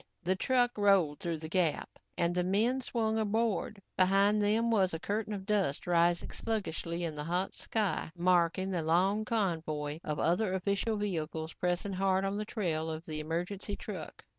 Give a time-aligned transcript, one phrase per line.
[0.23, 3.79] The truck rolled through the gap and the men swung aboard.
[3.97, 8.81] Behind them was a curtain of dust rising sluggishly in the hot sky, marking the
[8.81, 14.25] long convoy of other official vehicles pressing hard on the trail of the emergency truck.